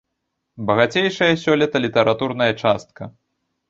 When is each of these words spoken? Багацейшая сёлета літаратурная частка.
Багацейшая 0.69 1.29
сёлета 1.43 1.85
літаратурная 1.87 2.53
частка. 2.65 3.03